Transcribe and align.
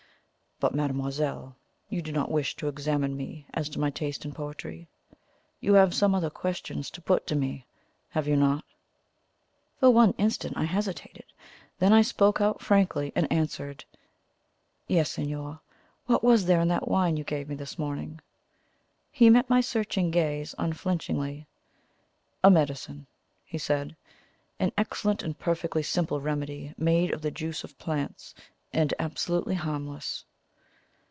But, 0.63 0.75
mademoiselle, 0.75 1.55
you 1.89 2.03
do 2.03 2.11
not 2.11 2.29
wish 2.29 2.55
to 2.57 2.67
examine 2.67 3.17
me 3.17 3.47
as 3.51 3.67
to 3.69 3.79
my 3.79 3.89
taste 3.89 4.25
in 4.25 4.31
poetry. 4.31 4.87
You 5.59 5.73
have 5.73 5.91
some 5.91 6.13
other 6.13 6.29
questions 6.29 6.91
to 6.91 7.01
put 7.01 7.25
to 7.25 7.35
me, 7.35 7.65
have 8.09 8.27
you 8.27 8.35
not?" 8.35 8.63
For 9.79 9.89
one 9.89 10.13
instant 10.19 10.55
I 10.55 10.65
hesitated. 10.65 11.23
Then 11.79 11.91
I 11.93 12.03
spoke 12.03 12.41
out 12.41 12.61
frankly, 12.61 13.11
and 13.15 13.25
answered: 13.31 13.83
"Yes, 14.87 15.09
signor. 15.09 15.59
What 16.05 16.23
was 16.23 16.45
there 16.45 16.61
in 16.61 16.67
that 16.67 16.87
wine 16.87 17.17
you 17.17 17.23
gave 17.23 17.49
me 17.49 17.55
this 17.55 17.79
morning?" 17.79 18.21
He 19.09 19.31
met 19.31 19.49
my 19.49 19.61
searching 19.61 20.11
gaze 20.11 20.53
unflinchingly. 20.59 21.47
"A 22.43 22.51
medicine," 22.51 23.07
he 23.45 23.57
said. 23.57 23.95
"An 24.59 24.71
excellent 24.77 25.23
and 25.23 25.39
perfectly 25.39 25.81
simple 25.81 26.21
remedy 26.21 26.75
made 26.77 27.11
of 27.15 27.23
the 27.23 27.31
juice 27.31 27.63
of 27.63 27.79
plants, 27.79 28.35
and 28.71 28.93
absolutely 28.99 29.55
harmless." 29.55 30.23